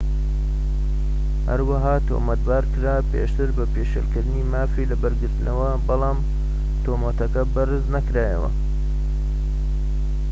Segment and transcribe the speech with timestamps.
[1.49, 6.17] هەروەها تۆمەتبار کرا پێشتر بە پێشێلکردنی مافی لەبەرگرتنەوە بەڵام
[6.83, 8.49] تۆمەتەکە بەرز نەکرایەوە